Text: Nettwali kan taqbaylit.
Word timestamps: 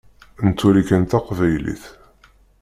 Nettwali 0.45 0.83
kan 0.89 1.03
taqbaylit. 1.05 1.83